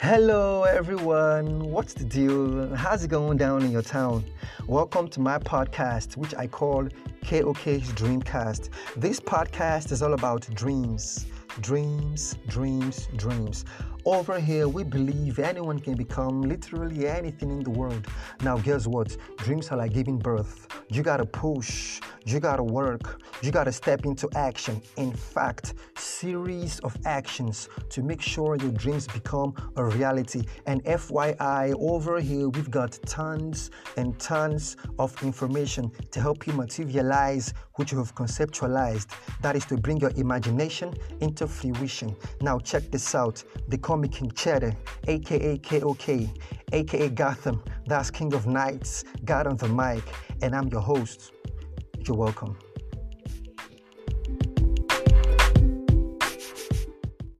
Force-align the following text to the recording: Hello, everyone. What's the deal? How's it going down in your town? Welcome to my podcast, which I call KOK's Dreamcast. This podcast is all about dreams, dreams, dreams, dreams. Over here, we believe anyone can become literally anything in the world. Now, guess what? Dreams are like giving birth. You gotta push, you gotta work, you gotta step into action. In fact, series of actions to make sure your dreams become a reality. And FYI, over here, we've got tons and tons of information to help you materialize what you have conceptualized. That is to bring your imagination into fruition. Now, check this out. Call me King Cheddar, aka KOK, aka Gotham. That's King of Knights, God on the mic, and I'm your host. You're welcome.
Hello, 0.00 0.62
everyone. 0.62 1.72
What's 1.72 1.92
the 1.92 2.04
deal? 2.04 2.72
How's 2.76 3.02
it 3.02 3.08
going 3.08 3.36
down 3.36 3.64
in 3.64 3.72
your 3.72 3.82
town? 3.82 4.24
Welcome 4.68 5.08
to 5.08 5.18
my 5.18 5.40
podcast, 5.40 6.16
which 6.16 6.36
I 6.36 6.46
call 6.46 6.84
KOK's 7.24 7.92
Dreamcast. 7.94 8.68
This 8.94 9.18
podcast 9.18 9.90
is 9.90 10.00
all 10.00 10.14
about 10.14 10.48
dreams, 10.54 11.26
dreams, 11.60 12.36
dreams, 12.46 13.08
dreams. 13.16 13.64
Over 14.08 14.40
here, 14.40 14.66
we 14.66 14.84
believe 14.84 15.38
anyone 15.38 15.78
can 15.78 15.94
become 15.94 16.40
literally 16.40 17.06
anything 17.06 17.50
in 17.50 17.62
the 17.62 17.68
world. 17.68 18.06
Now, 18.40 18.56
guess 18.56 18.86
what? 18.86 19.14
Dreams 19.36 19.68
are 19.68 19.76
like 19.76 19.92
giving 19.92 20.16
birth. 20.16 20.66
You 20.88 21.02
gotta 21.02 21.26
push, 21.26 22.00
you 22.24 22.40
gotta 22.40 22.62
work, 22.62 23.20
you 23.42 23.50
gotta 23.50 23.70
step 23.70 24.06
into 24.06 24.26
action. 24.34 24.80
In 24.96 25.12
fact, 25.12 25.74
series 25.94 26.78
of 26.80 26.96
actions 27.04 27.68
to 27.90 28.02
make 28.02 28.22
sure 28.22 28.56
your 28.56 28.70
dreams 28.70 29.06
become 29.06 29.52
a 29.76 29.84
reality. 29.84 30.44
And 30.64 30.82
FYI, 30.84 31.74
over 31.78 32.18
here, 32.18 32.48
we've 32.48 32.70
got 32.70 32.98
tons 33.04 33.70
and 33.98 34.18
tons 34.18 34.78
of 34.98 35.22
information 35.22 35.92
to 36.12 36.20
help 36.22 36.46
you 36.46 36.54
materialize 36.54 37.52
what 37.74 37.92
you 37.92 37.98
have 37.98 38.14
conceptualized. 38.14 39.08
That 39.42 39.54
is 39.54 39.66
to 39.66 39.76
bring 39.76 39.98
your 39.98 40.12
imagination 40.16 40.94
into 41.20 41.46
fruition. 41.46 42.16
Now, 42.40 42.58
check 42.58 42.90
this 42.90 43.14
out. 43.14 43.44
Call 43.82 43.97
me 43.98 44.08
King 44.08 44.30
Cheddar, 44.30 44.74
aka 45.06 45.58
KOK, 45.58 46.08
aka 46.72 47.08
Gotham. 47.08 47.62
That's 47.86 48.10
King 48.10 48.32
of 48.34 48.46
Knights, 48.46 49.04
God 49.24 49.46
on 49.46 49.56
the 49.56 49.68
mic, 49.68 50.04
and 50.42 50.54
I'm 50.54 50.68
your 50.68 50.80
host. 50.80 51.32
You're 52.06 52.16
welcome. 52.16 52.56